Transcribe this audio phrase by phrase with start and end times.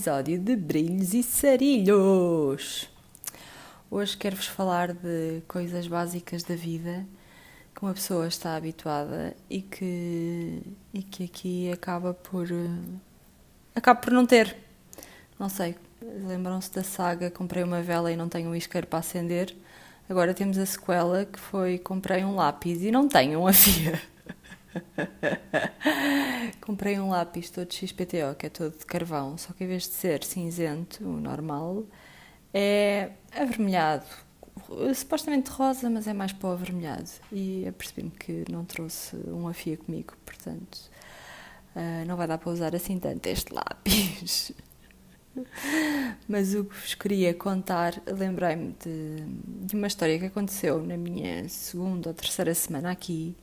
[0.00, 2.88] episódio de Brilhos e Sarilhos.
[3.90, 7.06] Hoje quero-vos falar de coisas básicas da vida
[7.74, 10.62] que uma pessoa está habituada e que,
[10.94, 12.48] e que aqui acaba por,
[13.74, 14.56] acaba por não ter.
[15.38, 15.76] Não sei,
[16.26, 19.54] lembram-se da saga Comprei uma vela e não tenho um isqueiro para acender?
[20.08, 24.00] Agora temos a sequela que foi Comprei um lápis e não tenho um afia.
[26.60, 29.94] Comprei um lápis todo XPTO, que é todo de carvão, só que em vez de
[29.94, 31.84] ser cinzento, o normal,
[32.52, 34.06] é avermelhado.
[34.94, 37.10] Supostamente rosa, mas é mais para o avermelhado.
[37.32, 40.90] E apercebi-me que não trouxe um afia comigo, portanto,
[41.74, 44.52] uh, não vai dar para usar assim tanto este lápis.
[46.28, 51.48] Mas o que vos queria contar, lembrei-me de, de, uma história que aconteceu na minha
[51.48, 53.36] segunda ou terceira semana aqui,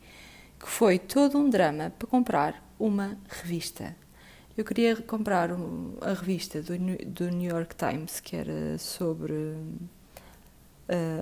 [0.60, 3.96] que foi todo um drama para comprar uma revista.
[4.58, 5.50] Eu queria comprar
[6.02, 6.74] a revista do,
[7.06, 9.86] do New York Times, que era sobre uh,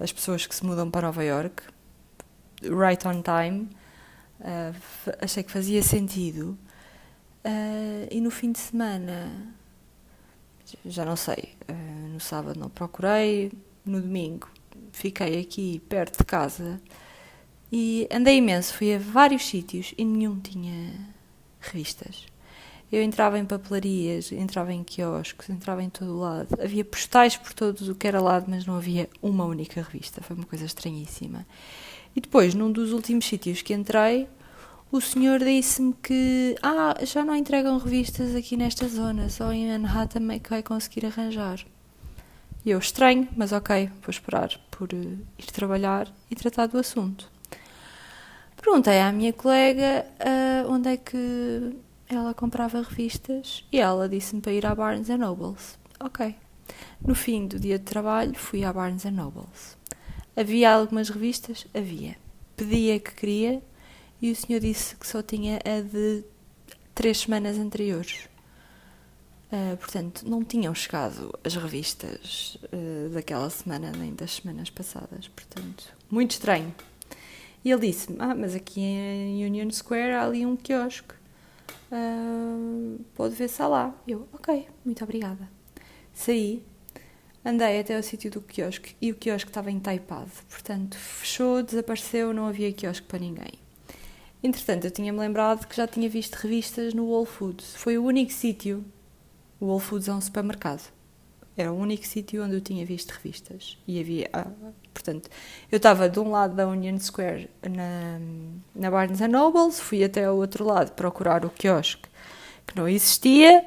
[0.02, 1.64] as pessoas que se mudam para Nova York,
[2.62, 3.70] Right on Time.
[4.40, 4.74] Uh,
[5.22, 6.58] achei que fazia sentido.
[7.44, 9.54] Uh, e no fim de semana,
[10.86, 11.56] já não sei,
[12.12, 13.52] no sábado não procurei,
[13.86, 14.50] no domingo
[14.96, 16.82] fiquei aqui perto de casa
[17.72, 20.94] e andei imenso, fui a vários sítios e nenhum tinha
[21.60, 22.26] revistas.
[22.92, 26.48] Eu entrava em papelarias, entrava em quiosques, entrava em todo o lado.
[26.62, 30.22] Havia postais por todos o que era lado, mas não havia uma única revista.
[30.22, 31.46] Foi uma coisa estranhíssima.
[32.16, 34.28] E depois, num dos últimos sítios que entrei,
[34.92, 40.32] o senhor disse-me que ah, já não entregam revistas aqui nesta zona, só em Manhattan
[40.32, 41.66] é que vai conseguir arranjar.
[42.64, 47.30] E eu estranho, mas ok, vou esperar por uh, ir trabalhar e tratar do assunto.
[48.66, 51.78] Perguntei à minha colega uh, onde é que
[52.10, 55.78] ela comprava revistas e ela disse-me para ir à Barnes Nobles.
[56.00, 56.36] Ok.
[57.00, 59.78] No fim do dia de trabalho fui à Barnes Nobles.
[60.36, 61.68] Havia algumas revistas?
[61.76, 62.18] Havia.
[62.58, 63.62] Pedi a que queria
[64.20, 66.24] e o senhor disse que só tinha a de
[66.96, 68.28] três semanas anteriores.
[69.52, 75.28] Uh, portanto, não tinham chegado as revistas uh, daquela semana nem das semanas passadas.
[75.28, 76.74] Portanto, muito estranho.
[77.66, 81.16] E ele disse-me: Ah, mas aqui em Union Square há ali um quiosque.
[81.92, 83.92] Uh, pode ver-se lá.
[84.08, 85.50] Eu, ok, muito obrigada.
[86.14, 86.64] Saí,
[87.44, 90.32] andei até ao sítio do quiosque e o quiosque estava entaipado.
[90.48, 93.54] Portanto, fechou, desapareceu, não havia quiosque para ninguém.
[94.44, 97.76] Entretanto, eu tinha-me lembrado que já tinha visto revistas no Whole Foods.
[97.76, 98.86] Foi o único sítio.
[99.60, 100.94] O Whole Foods é um supermercado.
[101.58, 103.80] Era o único sítio onde eu tinha visto revistas.
[103.88, 104.30] E havia.
[104.32, 104.52] Ah,
[104.96, 105.30] portanto,
[105.70, 108.18] eu estava de um lado da Union Square na,
[108.74, 112.08] na Barnes Nobles, fui até ao outro lado procurar o quiosque
[112.66, 113.64] que não existia,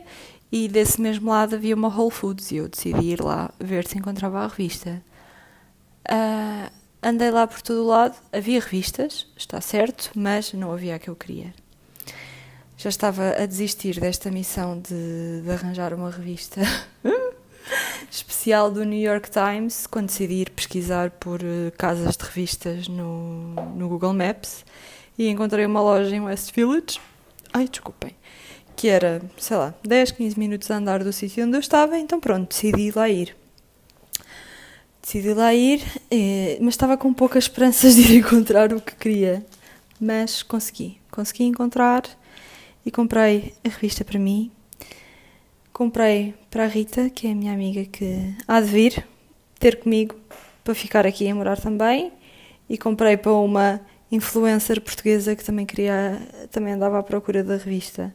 [0.50, 2.50] e desse mesmo lado havia uma Whole Foods.
[2.50, 5.03] E eu decidi ir lá ver se encontrava a revista.
[6.11, 6.71] Uh,
[7.03, 11.09] andei lá por todo o lado, havia revistas, está certo, mas não havia a que
[11.09, 11.53] eu queria.
[12.77, 16.60] Já estava a desistir desta missão de, de arranjar uma revista.
[18.11, 23.55] especial do New York Times quando decidi ir pesquisar por uh, casas de revistas no,
[23.75, 24.65] no Google Maps
[25.19, 27.01] e encontrei uma loja em West Village.
[27.53, 28.15] Ai, desculpem.
[28.77, 32.21] Que era, sei lá, 10, 15 minutos a andar do sítio onde eu estava, então
[32.21, 33.34] pronto, decidi lá ir.
[35.03, 39.45] Decidi lá ir, eh, mas estava com poucas esperanças de ir encontrar o que queria.
[40.01, 41.01] Mas consegui.
[41.11, 42.05] Consegui encontrar
[42.87, 44.53] e comprei a revista para mim
[45.78, 49.06] comprei para a Rita, que é a minha amiga que há de vir
[49.61, 50.16] ter comigo
[50.65, 52.12] para ficar aqui a morar também,
[52.69, 53.81] e comprei para uma
[54.11, 58.12] influencer portuguesa que também queria, também andava à procura da revista.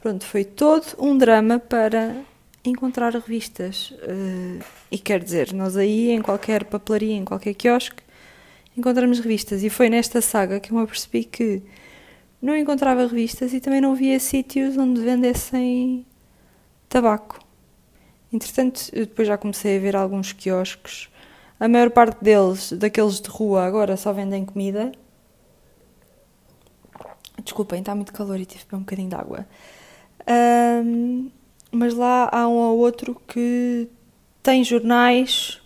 [0.00, 2.16] Pronto, foi todo um drama para
[2.64, 3.90] encontrar revistas.
[3.90, 8.02] Uh, e quer dizer, nós aí em qualquer papelaria, em qualquer quiosque,
[8.74, 9.62] encontramos revistas.
[9.62, 11.62] E foi nesta saga que eu me apercebi que
[12.40, 16.06] não encontrava revistas e também não via sítios onde vendessem
[16.92, 17.40] tabaco.
[18.30, 21.08] Entretanto, depois já comecei a ver alguns quiosques.
[21.58, 24.92] A maior parte deles, daqueles de rua, agora só vendem comida.
[27.42, 29.46] Desculpem, está muito calor e tive que beber um bocadinho de água.
[30.84, 31.30] Um,
[31.70, 33.88] mas lá há um ou outro que
[34.42, 35.60] tem jornais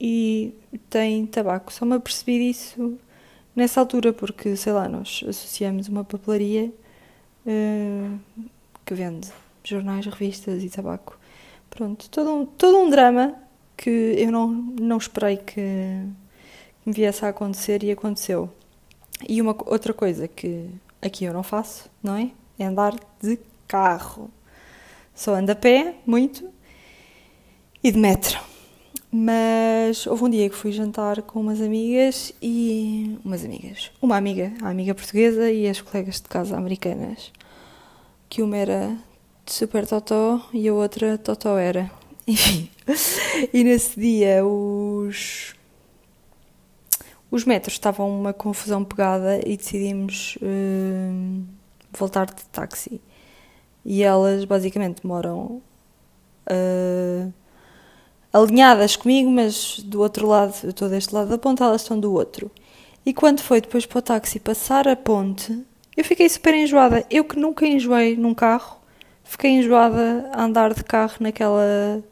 [0.00, 0.54] e
[0.88, 1.72] tem tabaco.
[1.72, 2.98] Só me apercebi disso
[3.54, 6.72] nessa altura, porque, sei lá, nós associamos uma papelaria
[7.46, 8.18] uh,
[8.84, 11.18] que vende jornais, revistas e tabaco.
[11.70, 13.34] Pronto, todo um, todo um drama
[13.76, 16.04] que eu não, não esperei que,
[16.84, 18.50] me viesse a acontecer e aconteceu.
[19.28, 20.68] E uma outra coisa que
[21.00, 22.30] aqui eu não faço, não é?
[22.58, 24.30] É andar de carro.
[25.14, 26.48] Só ando a pé, muito,
[27.82, 28.38] e de metro.
[29.10, 33.16] Mas houve um dia que fui jantar com umas amigas e.
[33.24, 33.92] umas amigas.
[34.02, 37.32] Uma amiga, a amiga portuguesa e as colegas de casa americanas.
[38.28, 38.96] Que uma era
[39.46, 41.90] super totó e a outra totó era.
[42.26, 42.70] Enfim.
[43.52, 45.54] E nesse dia os.
[47.30, 51.44] Os metros estavam uma confusão pegada e decidimos uh,
[51.92, 53.00] voltar de táxi.
[53.84, 55.60] E elas basicamente moram.
[56.48, 57.32] Uh,
[58.34, 62.12] alinhadas comigo, mas do outro lado, eu estou deste lado da ponte, elas estão do
[62.12, 62.50] outro.
[63.06, 65.64] E quando foi depois para o táxi passar a ponte,
[65.96, 67.06] eu fiquei super enjoada.
[67.08, 68.78] Eu que nunca enjoei num carro,
[69.24, 72.02] fiquei enjoada a andar de carro naquela.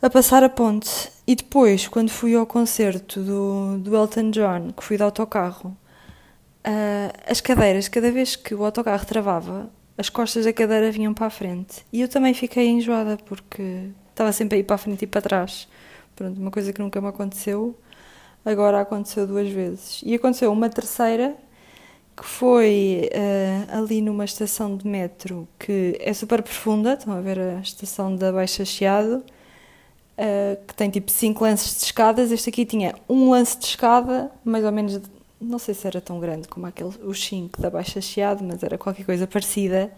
[0.00, 1.10] a passar a ponte.
[1.26, 5.76] E depois, quando fui ao concerto do, do Elton John, que fui de autocarro,
[6.64, 11.26] uh, as cadeiras, cada vez que o autocarro travava, as costas da cadeira vinham para
[11.26, 11.84] a frente.
[11.92, 15.22] E eu também fiquei enjoada porque estava sempre a ir para a frente e para
[15.22, 15.68] trás.
[16.14, 17.78] Pronto, uma coisa que nunca me aconteceu,
[18.44, 20.00] agora aconteceu duas vezes.
[20.04, 21.34] E aconteceu uma terceira,
[22.16, 27.38] que foi uh, ali numa estação de metro que é super profunda, estão a ver
[27.38, 29.22] a estação da Baixa Chiado,
[30.16, 32.32] uh, que tem tipo 5 lances de escadas.
[32.32, 34.98] Este aqui tinha um lance de escada, mais ou menos,
[35.38, 38.78] não sei se era tão grande como aquele, os 5 da Baixa Chiado, mas era
[38.78, 39.92] qualquer coisa parecida.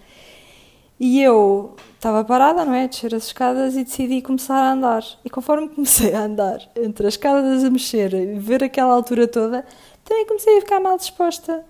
[1.01, 2.89] E eu estava parada, não é?
[2.89, 5.05] Descer as escadas e decidi começar a andar.
[5.25, 9.65] E conforme comecei a andar entre as escadas a mexer e ver aquela altura toda,
[10.05, 11.65] também comecei a ficar mal disposta.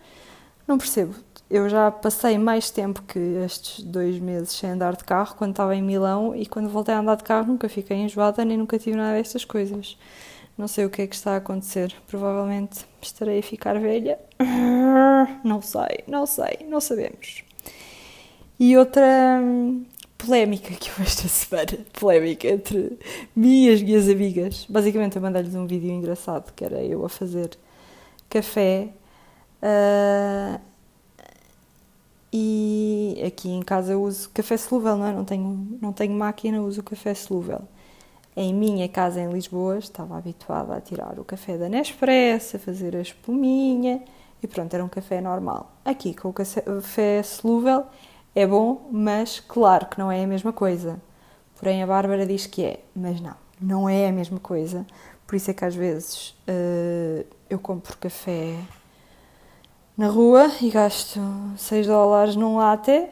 [0.69, 1.15] Não percebo.
[1.49, 5.75] Eu já passei mais tempo que estes dois meses sem andar de carro quando estava
[5.75, 8.95] em Milão e quando voltei a andar de carro nunca fiquei enjoada nem nunca tive
[8.95, 9.97] nada destas coisas.
[10.59, 11.95] Não sei o que é que está a acontecer.
[12.07, 14.19] Provavelmente estarei a ficar velha.
[15.43, 17.45] Não sei, não sei, não sabemos.
[18.59, 19.85] E outra hum,
[20.17, 22.99] polémica que houve esta semana, polémica entre
[23.37, 24.67] mim e as minhas amigas.
[24.69, 27.51] Basicamente eu mandei-lhes um vídeo engraçado, que era eu a fazer
[28.29, 28.89] café.
[29.63, 30.61] Uh,
[32.33, 35.13] e aqui em casa eu uso café solúvel, não é?
[35.13, 37.63] Não tenho, não tenho máquina, uso café solúvel.
[38.37, 42.95] Em minha casa em Lisboa estava habituada a tirar o café da Nespresso, a fazer
[42.95, 44.03] a espuminha
[44.43, 45.73] e pronto, era um café normal.
[45.85, 47.85] Aqui com o café solúvel
[48.35, 51.01] é bom, mas claro que não é a mesma coisa.
[51.59, 54.87] Porém, a Bárbara diz que é, mas não, não é a mesma coisa.
[55.27, 58.55] Por isso é que às vezes uh, eu compro café
[59.99, 61.21] na rua e gasto
[61.57, 63.09] 6 dólares num latte,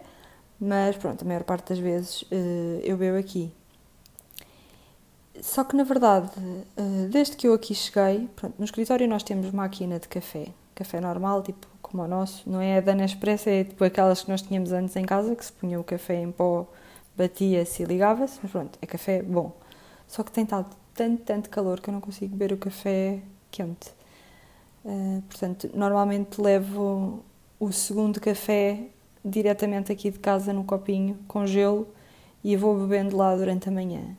[0.61, 3.53] mas pronto, a maior parte das vezes uh, eu bebo aqui.
[5.43, 9.51] Só que na verdade, uh, desde que eu aqui cheguei, pronto, no escritório nós temos
[9.51, 10.47] máquina de café,
[10.77, 14.31] café normal, tipo como o nosso, não é a da Nespresso, é tipo aquelas que
[14.31, 16.69] nós tínhamos antes em casa, que se punha o café em pó,
[17.17, 19.53] batia-se e ligava-se, mas pronto, é café bom.
[20.07, 23.96] Só que tem estado tanto, tanto calor que eu não consigo beber o café quente.
[24.87, 27.25] Uh, portanto, normalmente levo
[27.59, 28.85] o segundo café
[29.25, 31.89] diretamente aqui de casa no copinho, com gelo,
[32.45, 34.17] e vou bebendo lá durante a manhã.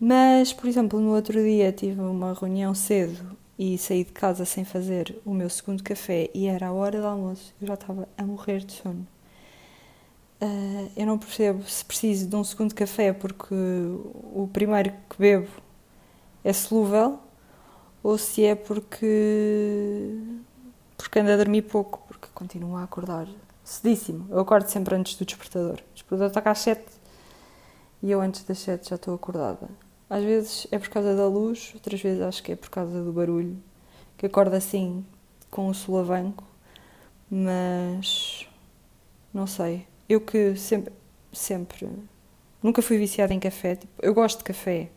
[0.00, 4.64] Mas, por exemplo, no outro dia tive uma reunião cedo e saí de casa sem
[4.64, 8.24] fazer o meu segundo café e era a hora do almoço, eu já estava a
[8.24, 9.06] morrer de sono.
[10.42, 15.48] Uh, eu não percebo se preciso de um segundo café porque o primeiro que bebo
[16.42, 17.20] é solúvel
[18.04, 20.14] ou se é porque
[20.96, 23.26] porque ando a dormir pouco, porque continuo a acordar
[23.64, 24.26] cedíssimo.
[24.30, 25.78] Eu acordo sempre antes do despertador.
[25.90, 26.84] O despertador está cá às 7
[28.02, 29.68] e eu antes das 7 já estou acordada.
[30.08, 33.10] Às vezes é por causa da luz, outras vezes acho que é por causa do
[33.10, 33.56] barulho,
[34.18, 35.04] que acorda assim
[35.50, 36.44] com o solavanco,
[37.30, 38.46] mas
[39.32, 39.86] não sei.
[40.06, 40.92] Eu que sempre,
[41.32, 41.88] sempre,
[42.62, 43.76] nunca fui viciada em café.
[43.76, 44.90] Tipo, eu gosto de café,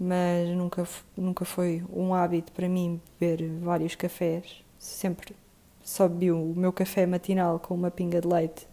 [0.00, 4.64] mas nunca, nunca foi um hábito para mim beber vários cafés.
[4.78, 5.36] Sempre
[5.84, 8.66] só bebi o meu café matinal com uma pinga de leite.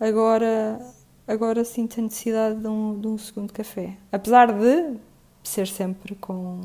[0.00, 0.80] Agora
[1.26, 3.96] agora sinto a necessidade de um, de um segundo café.
[4.12, 4.96] Apesar de
[5.42, 6.60] ser sempre com.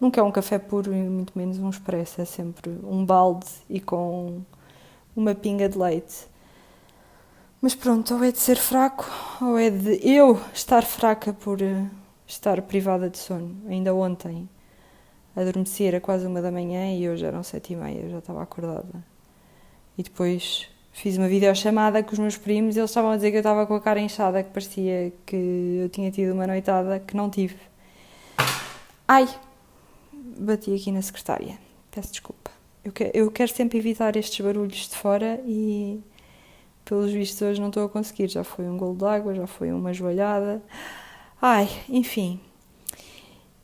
[0.00, 3.80] Nunca é um café puro e muito menos um expresso, é sempre um balde e
[3.80, 4.42] com
[5.14, 6.26] uma pinga de leite.
[7.60, 9.08] Mas pronto, ou é de ser fraco,
[9.40, 11.86] ou é de eu estar fraca por eh,
[12.32, 13.56] estar privada de sono.
[13.68, 14.48] Ainda ontem
[15.34, 19.04] adormeci, era quase uma da manhã e hoje eram sete e meia, já estava acordada.
[19.96, 23.36] E depois fiz uma videochamada com os meus primos e eles estavam a dizer que
[23.36, 27.16] eu estava com a cara inchada, que parecia que eu tinha tido uma noitada que
[27.16, 27.56] não tive.
[29.08, 29.28] Ai!
[30.38, 31.58] Bati aqui na secretária.
[31.90, 32.50] Peço desculpa.
[32.84, 36.00] Eu, que, eu quero sempre evitar estes barulhos de fora e
[36.84, 38.28] pelos vistos hoje não estou a conseguir.
[38.28, 40.62] Já foi um golo d'água, já foi uma joelhada.
[41.44, 42.38] Ai, enfim.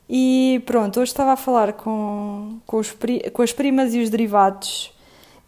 [0.08, 2.96] E pronto, hoje estava a falar com, com, os,
[3.32, 4.92] com as primas e os derivados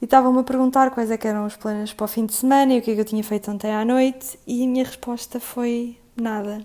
[0.01, 2.79] e estavam-me a perguntar quais é eram os planos para o fim de semana e
[2.79, 5.99] o que é que eu tinha feito ontem à noite e a minha resposta foi
[6.15, 6.65] nada.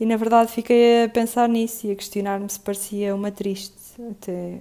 [0.00, 3.76] E na verdade fiquei a pensar nisso e a questionar-me se parecia uma triste.
[4.10, 4.60] Até,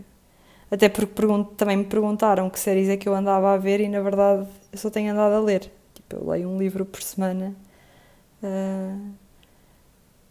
[0.69, 1.15] até porque
[1.55, 4.77] também me perguntaram que séries é que eu andava a ver e na verdade eu
[4.77, 5.71] só tenho andado a ler.
[5.93, 7.55] Tipo, eu leio um livro por semana.
[8.43, 9.13] Uh,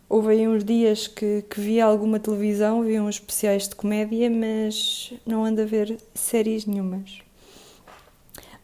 [0.09, 5.12] houve aí uns dias que, que vi alguma televisão, vi uns especiais de comédia, mas
[5.27, 7.21] não ando a ver séries nenhumas.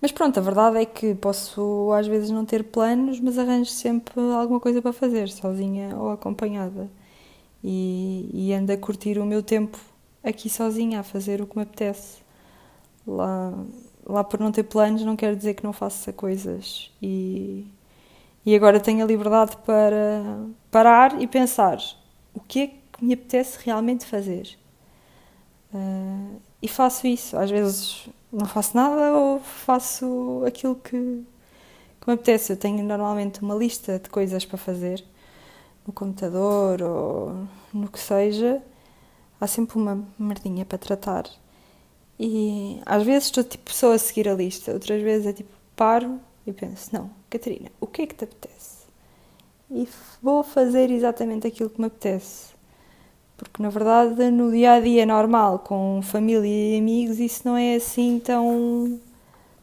[0.00, 4.20] Mas pronto, a verdade é que posso às vezes não ter planos, mas arranjo sempre
[4.20, 6.90] alguma coisa para fazer, sozinha ou acompanhada.
[7.62, 9.78] E, e ando a curtir o meu tempo
[10.22, 12.18] aqui sozinha, a fazer o que me apetece.
[13.06, 13.54] Lá,
[14.06, 16.90] lá por não ter planos não quer dizer que não faça coisas.
[17.02, 17.66] E,
[18.46, 21.78] e agora tenho a liberdade para parar e pensar
[22.34, 24.58] o que é que me apetece realmente fazer.
[25.72, 27.36] Uh, e faço isso.
[27.36, 32.52] Às vezes não faço nada ou faço aquilo que, que me apetece.
[32.52, 35.04] Eu tenho normalmente uma lista de coisas para fazer
[35.86, 38.62] no computador ou no que seja.
[39.40, 41.24] Há sempre uma merdinha para tratar.
[42.18, 46.20] E às vezes estou tipo só a seguir a lista, outras vezes é tipo paro
[46.46, 48.84] e penso: não, Catarina, o que é que te apetece?
[49.68, 49.88] E
[50.22, 52.54] vou fazer exatamente aquilo que me apetece.
[53.36, 57.74] Porque na verdade, no dia a dia normal, com família e amigos, isso não é
[57.74, 59.00] assim tão,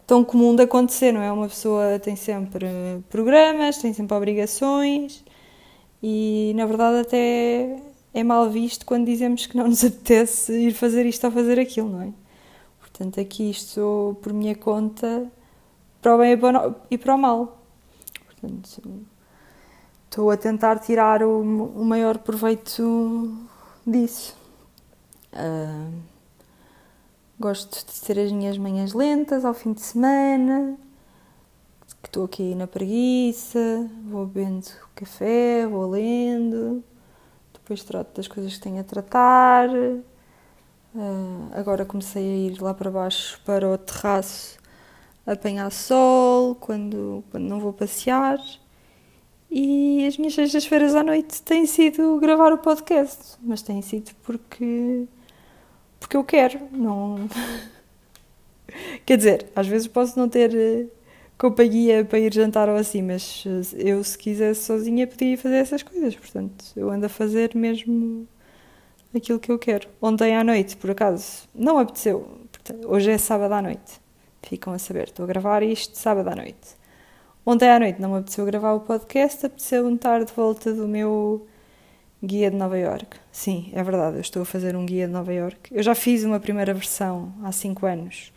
[0.05, 1.31] tão comum de acontecer, não é?
[1.31, 2.67] Uma pessoa tem sempre
[3.09, 5.23] programas, tem sempre obrigações
[6.03, 7.81] e na verdade até
[8.13, 11.89] é mal visto quando dizemos que não nos apetece ir fazer isto ou fazer aquilo,
[11.89, 12.11] não é?
[12.81, 15.31] Portanto, aqui estou por minha conta
[16.01, 16.37] para o bem
[16.89, 17.60] e para o mal.
[18.41, 19.05] Portanto,
[20.10, 23.48] estou a tentar tirar o, o maior proveito
[23.86, 24.36] disso.
[25.31, 25.93] Uh,
[27.39, 30.75] gosto de ter as minhas manhãs lentas ao fim de semana,
[32.01, 36.83] que estou aqui na preguiça, vou bebendo café, vou lendo,
[37.53, 39.69] depois trato das coisas que tenho a tratar.
[39.69, 44.60] Uh, agora comecei a ir lá para baixo para o terraço
[45.25, 48.39] apanhar sol quando, quando não vou passear.
[49.49, 55.05] E as minhas sextas-feiras à noite têm sido gravar o podcast, mas têm sido porque
[55.99, 57.27] porque eu quero, não
[59.05, 60.87] Quer dizer, às vezes posso não ter eh,
[61.37, 65.83] companhia para ir jantar ou assim, mas eh, eu se quisesse sozinha podia fazer essas
[65.83, 68.27] coisas, portanto, eu ando a fazer mesmo
[69.15, 69.87] aquilo que eu quero.
[70.01, 72.47] Ontem à noite, por acaso, não apeteceu,
[72.85, 74.00] hoje é sábado à noite.
[74.43, 76.75] Ficam a saber, estou a gravar isto sábado à noite.
[77.45, 81.48] Ontem à noite não me apeteceu gravar o podcast, apeteceu-me estar de volta do meu
[82.24, 83.17] guia de Nova York.
[83.31, 85.74] Sim, é verdade, eu estou a fazer um guia de Nova York.
[85.74, 88.31] Eu já fiz uma primeira versão há 5 anos,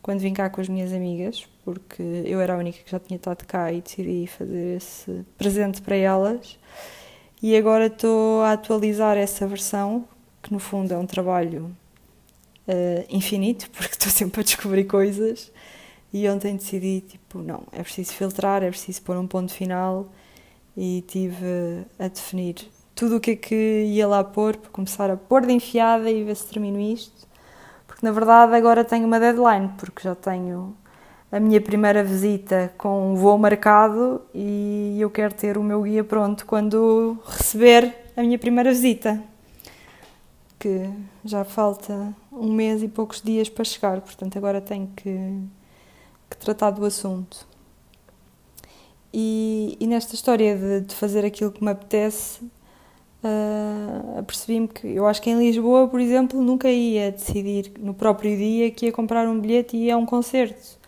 [0.00, 3.16] quando vim cá com as minhas amigas, porque eu era a única que já tinha
[3.16, 6.58] estado cá e decidi fazer esse presente para elas.
[7.42, 10.08] E agora estou a atualizar essa versão,
[10.42, 11.76] que no fundo é um trabalho
[12.68, 15.50] uh, infinito, porque estou sempre a descobrir coisas
[16.12, 20.08] e ontem decidi, tipo, não, é preciso filtrar, é preciso pôr um ponto final
[20.76, 22.54] e tive a definir
[22.94, 26.24] tudo o que é que ia lá pôr para começar a pôr de enfiada e
[26.24, 27.28] ver se termino isto.
[27.86, 30.74] Porque na verdade agora tenho uma deadline, porque já tenho
[31.30, 36.02] a minha primeira visita com um voo marcado e eu quero ter o meu guia
[36.02, 39.22] pronto quando receber a minha primeira visita.
[40.58, 40.90] Que
[41.24, 45.48] já falta um mês e poucos dias para chegar, portanto agora tenho que
[46.28, 47.46] que tratar do assunto.
[49.12, 52.44] E, e nesta história de, de, fazer aquilo que me apetece,
[53.24, 58.36] uh, apercebi-me que eu acho que em Lisboa, por exemplo, nunca ia decidir no próprio
[58.36, 60.78] dia que ia comprar um bilhete e ia a um concerto.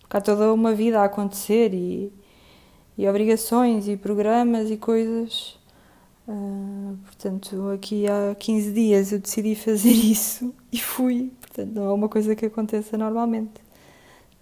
[0.00, 2.12] Porque há toda uma vida a acontecer e,
[2.96, 5.56] e obrigações e programas e coisas.
[6.26, 6.57] Uh,
[7.18, 11.32] portanto, aqui há 15 dias eu decidi fazer isso e fui.
[11.40, 13.60] Portanto, não é uma coisa que aconteça normalmente.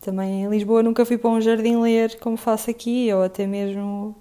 [0.00, 4.14] Também em Lisboa nunca fui para um jardim ler como faço aqui, ou até mesmo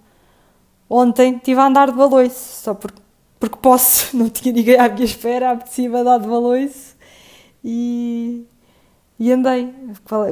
[0.90, 3.02] ontem estive a andar de baloiço, só porque,
[3.40, 6.96] porque posso, não tinha ninguém à minha espera, apetecia andar de baloiço
[7.64, 8.46] e,
[9.20, 9.74] e andei.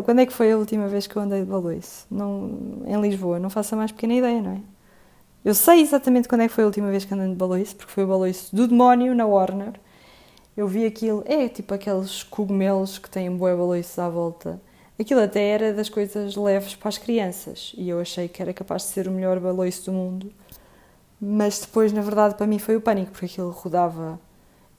[0.05, 2.07] Quando é que foi a última vez que eu andei de baloiço?
[2.09, 4.72] Não, em Lisboa, não faço a mais pequena ideia, não é?
[5.43, 7.91] Eu sei exatamente quando é que foi a última vez que andei de baloiço, porque
[7.91, 9.73] foi o baloiço do demónio na Warner.
[10.55, 14.61] Eu vi aquilo, é tipo aqueles cogumelos que têm bué baloiços à volta
[14.99, 18.83] Aquilo até era das coisas leves para as crianças e eu achei que era capaz
[18.83, 20.31] de ser o melhor baloiço do mundo.
[21.19, 24.19] Mas depois, na verdade, para mim foi o pânico, porque aquilo rodava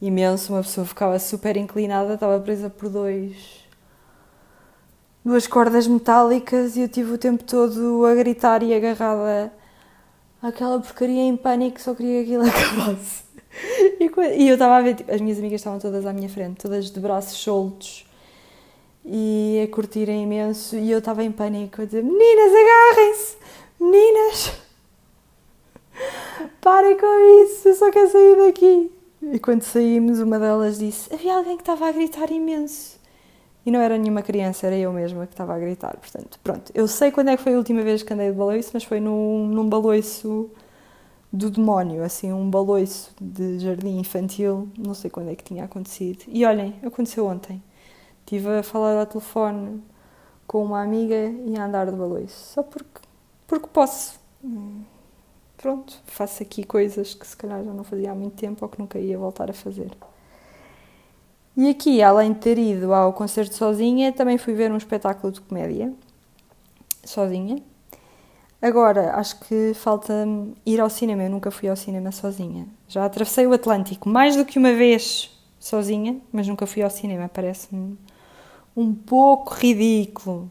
[0.01, 3.65] imenso, uma pessoa ficava super inclinada, estava presa por dois
[5.25, 9.53] duas cordas metálicas e eu tive o tempo todo a gritar e agarrada
[10.45, 13.25] àquela porcaria em pânico, só queria que aquilo acabasse.
[13.99, 16.91] E, eu estava a ver, tipo, as minhas amigas estavam todas à minha frente, todas
[16.91, 18.07] de braços soltos
[19.05, 23.37] e a curtirem imenso, e eu estava em pânico a dizer: Meninas, agarrem-se!
[23.81, 24.53] Meninas!
[26.61, 28.91] Parem com isso, eu só quero sair daqui.
[29.23, 32.94] E quando saímos, uma delas disse: Havia alguém que estava a gritar imenso.
[33.67, 35.97] E não era nenhuma criança, era eu mesma que estava a gritar.
[35.97, 38.71] Portanto, pronto, eu sei quando é que foi a última vez que andei de baloiço,
[38.75, 40.51] mas foi num, num baloiço
[41.33, 46.25] do demónio, assim, um baloiço de jardim infantil, não sei quando é que tinha acontecido.
[46.29, 47.63] E olhem, aconteceu ontem.
[48.21, 49.83] Estive a falar ao telefone
[50.47, 51.15] com uma amiga
[51.47, 53.01] e a andar de baloiço, só porque,
[53.47, 54.21] porque posso.
[55.57, 58.79] Pronto, faço aqui coisas que se calhar já não fazia há muito tempo ou que
[58.79, 59.91] nunca ia voltar a fazer.
[61.57, 65.41] E aqui, além de ter ido ao concerto sozinha, também fui ver um espetáculo de
[65.41, 65.93] comédia,
[67.05, 67.63] sozinha.
[68.61, 70.27] Agora, acho que falta
[70.65, 71.23] ir ao cinema.
[71.23, 72.67] Eu nunca fui ao cinema sozinha.
[72.89, 75.31] Já atravessei o Atlântico mais do que uma vez
[75.61, 77.29] sozinha, mas nunca fui ao cinema.
[77.29, 77.97] Parece-me
[78.77, 80.51] um pouco ridículo.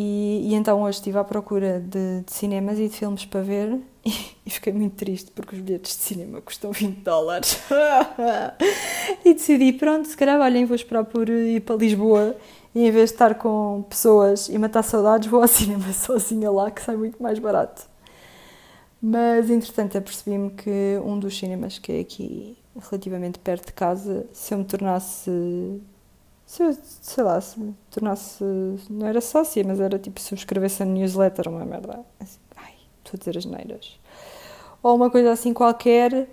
[0.00, 3.80] E, e, então hoje estive à procura de, de, cinemas e de filmes para ver
[4.06, 4.12] e,
[4.46, 7.58] e, fiquei muito triste porque os bilhetes de cinema custam 20 dólares.
[9.24, 12.36] e decidi, pronto, se calhar, olhem, vou esperar por ir para Lisboa
[12.72, 16.70] e em vez de estar com pessoas e matar saudades, vou ao cinema sozinha lá,
[16.70, 17.84] que sai muito mais barato.
[19.02, 22.56] Mas, entretanto, apercebi-me que um dos cinemas que é aqui
[22.88, 25.28] relativamente perto de casa, se eu me tornasse
[26.48, 28.42] se eu, sei lá, se me tornasse,
[28.88, 32.00] não era sócia, mas era tipo subscrevesse a newsletter, uma merda.
[32.18, 32.72] Assim, ai,
[33.04, 34.00] estou a dizer as neiras.
[34.82, 36.26] Ou uma coisa assim qualquer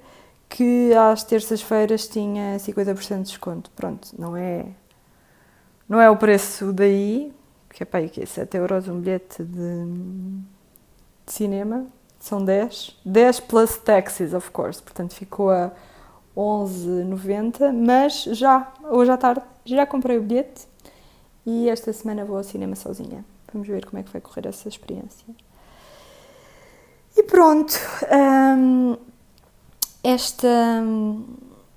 [0.47, 3.69] que às terças-feiras tinha 50% de desconto.
[3.71, 4.67] Pronto, não é,
[5.87, 7.33] não é o preço daí,
[7.69, 9.85] que é aí, que é 7 euros um bilhete de,
[11.25, 11.87] de cinema,
[12.21, 13.01] são 10.
[13.05, 15.73] 10 plus taxes, of course, portanto ficou a
[16.35, 20.67] 11,90, mas já, hoje à tarde, já comprei o bilhete
[21.45, 23.23] e esta semana vou ao cinema sozinha.
[23.53, 25.25] Vamos ver como é que vai correr essa experiência.
[27.15, 27.73] E pronto,
[28.57, 28.97] hum,
[30.03, 30.83] esta,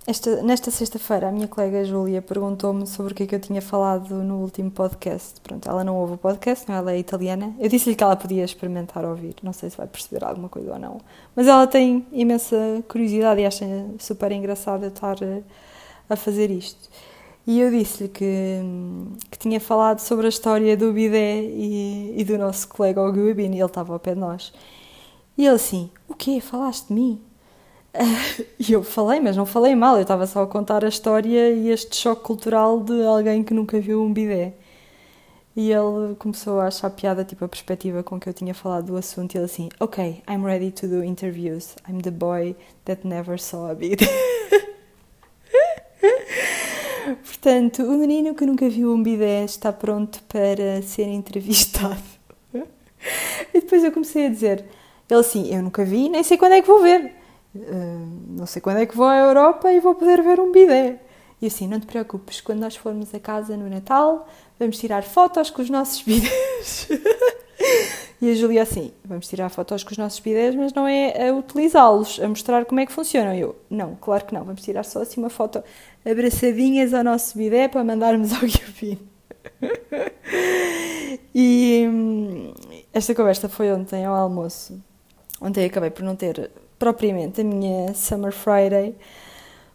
[0.09, 3.61] esta, nesta sexta-feira, a minha colega Júlia perguntou-me sobre o que é que eu tinha
[3.61, 5.39] falado no último podcast.
[5.43, 7.55] Pronto, ela não ouve o podcast, não, ela é italiana.
[7.59, 10.79] Eu disse-lhe que ela podia experimentar ouvir, não sei se vai perceber alguma coisa ou
[10.79, 10.99] não.
[11.37, 12.57] Mas ela tem imensa
[12.89, 13.67] curiosidade e acha
[13.99, 15.19] super engraçado eu estar
[16.09, 16.89] a fazer isto.
[17.47, 18.63] E eu disse-lhe que,
[19.31, 23.63] que tinha falado sobre a história do bidé e, e do nosso colega Ogubin, ele
[23.63, 24.55] estava ao pé de nós.
[25.37, 26.41] E ele assim, o quê?
[26.41, 27.28] Falaste de mim?
[28.59, 31.71] E eu falei, mas não falei mal, eu estava só a contar a história e
[31.71, 34.53] este choque cultural de alguém que nunca viu um bidé.
[35.57, 38.97] E ele começou a achar piada, tipo, a perspectiva com que eu tinha falado do
[38.97, 39.35] assunto.
[39.35, 41.75] E ele assim, ok, I'm ready to do interviews.
[41.89, 44.07] I'm the boy that never saw a bidé.
[47.25, 52.03] Portanto, o menino que nunca viu um bidé está pronto para ser entrevistado.
[53.55, 54.65] E depois eu comecei a dizer,
[55.09, 57.18] ele assim, eu nunca vi, nem sei quando é que vou ver.
[57.59, 61.01] Uh, não sei quando é que vou à Europa e vou poder ver um bidé.
[61.41, 65.51] E assim, não te preocupes, quando nós formos a casa no Natal, vamos tirar fotos
[65.51, 66.89] com os nossos bidés.
[68.21, 71.35] e a Júlia assim, vamos tirar fotos com os nossos bidés, mas não é a
[71.35, 73.35] utilizá-los, a mostrar como é que funcionam.
[73.35, 75.63] Eu, não, claro que não, vamos tirar só assim uma foto
[76.05, 78.99] abraçadinhas ao nosso bidé para mandarmos ao Yupin.
[81.35, 82.53] e hum,
[82.93, 84.81] esta conversa foi ontem ao almoço.
[85.41, 88.95] Ontem acabei por não ter propriamente a minha Summer Friday,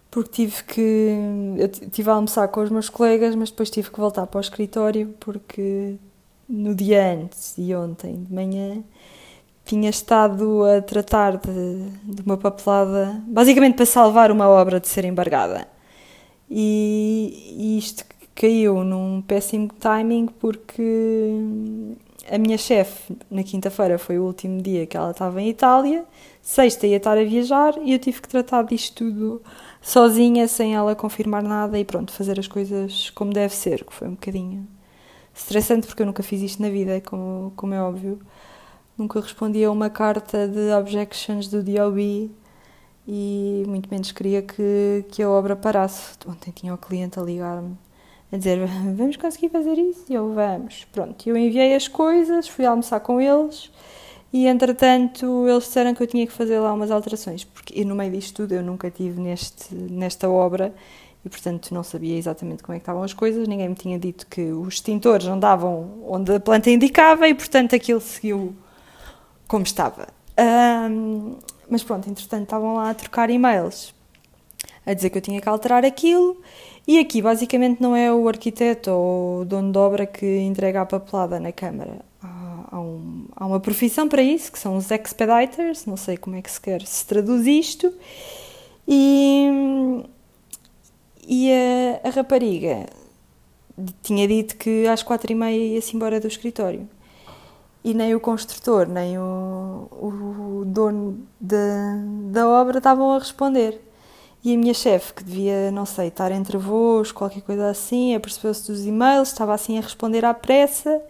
[0.10, 1.10] porque tive que.
[1.58, 4.42] Eu tive a almoçar com os meus colegas, mas depois tive que voltar para o
[4.42, 5.98] escritório, porque
[6.48, 8.84] no dia antes e ontem de manhã
[9.66, 15.06] tinha estado a tratar de, de uma papelada, basicamente para salvar uma obra de ser
[15.06, 15.68] embargada.
[16.50, 21.40] E, e isto caiu num péssimo timing porque
[22.30, 26.06] a minha chefe, na quinta-feira, foi o último dia que ela estava em Itália,
[26.42, 29.42] sexta ia estar a viajar e eu tive que tratar disto tudo
[29.82, 34.08] sozinha, sem ela confirmar nada e pronto, fazer as coisas como deve ser, que foi
[34.08, 34.68] um bocadinho
[35.34, 38.20] estressante porque eu nunca fiz isto na vida, como, como é óbvio.
[38.98, 42.32] Nunca respondi a uma carta de objections do DOB
[43.08, 46.14] e muito menos queria que, que a obra parasse.
[46.28, 47.78] Ontem tinha o cliente a ligar-me
[48.34, 48.66] a dizer
[48.96, 50.06] vamos conseguir fazer isso?
[50.10, 50.86] E eu, vamos.
[50.92, 53.72] Pronto, eu enviei as coisas, fui almoçar com eles
[54.32, 58.12] e entretanto eles disseram que eu tinha que fazer lá umas alterações, porque no meio
[58.12, 60.74] disto tudo eu nunca tive neste, nesta obra
[61.24, 64.26] e portanto não sabia exatamente como é que estavam as coisas, ninguém me tinha dito
[64.26, 68.56] que os extintores andavam onde a planta indicava e portanto aquilo seguiu
[69.48, 70.08] como estava.
[70.40, 71.36] Um,
[71.70, 73.94] mas pronto, entretanto estavam lá a trocar e-mails
[74.86, 76.38] a dizer que eu tinha que alterar aquilo
[76.88, 80.86] e aqui basicamente não é o arquiteto ou o dono de obra que entrega a
[80.86, 82.02] papelada na Câmara.
[82.22, 86.42] Há, um, há uma profissão para isso, que são os expediters, não sei como é
[86.42, 87.94] que se quer se traduz isto,
[88.88, 90.04] e,
[91.26, 92.86] e a, a rapariga
[94.02, 96.88] tinha dito que às quatro e meia ia-se embora do escritório.
[97.84, 101.58] E nem o construtor, nem o, o dono da,
[102.32, 103.80] da obra estavam a responder.
[104.44, 108.70] E a minha chefe, que devia, não sei, estar entre voos, qualquer coisa assim, apercebeu-se
[108.70, 111.02] dos e-mails, estava assim a responder à pressa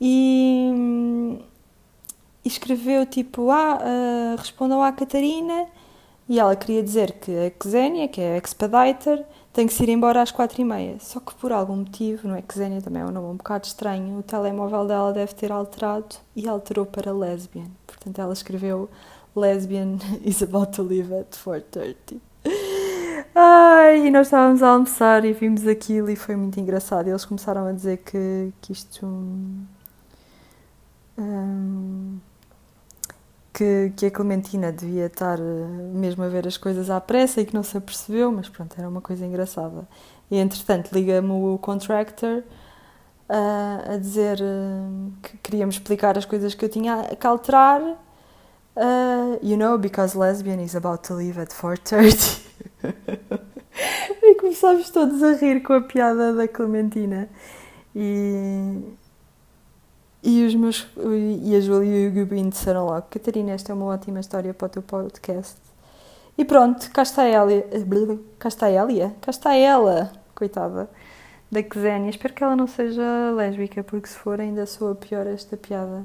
[0.00, 1.38] e,
[2.42, 5.66] e escreveu tipo: Ah, uh, respondam à Catarina.
[6.26, 9.90] E ela queria dizer que a Xenia, que é a Expediter, tem que se ir
[9.90, 10.96] embora às quatro e meia.
[10.98, 14.18] Só que por algum motivo, não é Xenia também é um nome um bocado estranho,
[14.18, 17.66] o telemóvel dela deve ter alterado e alterou para lesbian.
[17.86, 18.88] Portanto, ela escreveu
[19.36, 22.18] lesbian is about to leave at 4.30.
[23.34, 27.08] Ai, e nós estávamos a almoçar e vimos aquilo e foi muito engraçado.
[27.08, 29.06] Eles começaram a dizer que, que isto.
[31.18, 32.18] Um,
[33.52, 35.42] que, que a Clementina devia estar eh,
[35.92, 38.88] mesmo a ver as coisas à pressa e que não se apercebeu, mas pronto, era
[38.88, 39.86] uma coisa engraçada.
[40.30, 42.42] E entretanto liga-me o contractor
[43.28, 47.80] uh, a dizer uh, que queríamos explicar as coisas que eu tinha que alterar.
[48.76, 52.42] Uh, you know, because lesbian is about to leave at 4.30.
[54.22, 57.28] e começámos todos a rir com a piada da Clementina.
[57.94, 58.82] E,
[60.22, 60.88] e, os meus,
[61.40, 64.66] e a Júlia e o Gubin disseram logo: Catarina, esta é uma ótima história para
[64.66, 65.56] o teu podcast.
[66.36, 67.50] E pronto, cá está ela.
[68.38, 69.14] Cá está ela.
[69.20, 70.90] Cá está ela, coitada,
[71.50, 72.10] da Xenia.
[72.10, 73.02] Espero que ela não seja
[73.36, 76.04] lésbica, porque se for, ainda soa pior esta piada.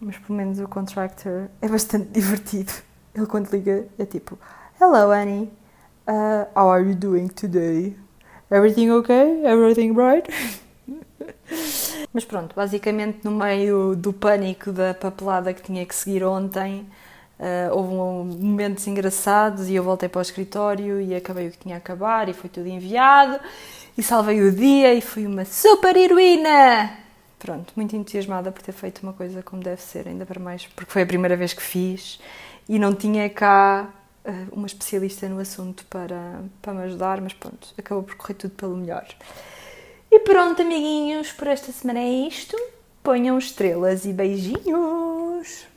[0.00, 2.72] Mas pelo menos o contractor é bastante divertido.
[3.14, 4.38] Ele, quando liga, é tipo:
[4.80, 5.50] Hello, Annie.
[6.08, 7.96] Uh, how are you doing today?
[8.50, 9.44] Everything okay?
[9.44, 10.26] Everything right?
[12.12, 16.88] Mas pronto, basicamente no meio do pânico da papelada que tinha que seguir ontem,
[17.38, 21.58] uh, houve um, momentos engraçados e eu voltei para o escritório e acabei o que
[21.58, 23.38] tinha a acabar e foi tudo enviado
[23.96, 27.09] e salvei o dia e fui uma super heroína!
[27.40, 30.92] Pronto, muito entusiasmada por ter feito uma coisa como deve ser, ainda para mais porque
[30.92, 32.20] foi a primeira vez que fiz
[32.68, 33.88] e não tinha cá
[34.26, 38.54] eh, uma especialista no assunto para, para me ajudar, mas pronto, acabou por correr tudo
[38.54, 39.06] pelo melhor.
[40.10, 42.56] E pronto, amiguinhos, por esta semana é isto.
[43.02, 45.69] Ponham estrelas e beijinhos!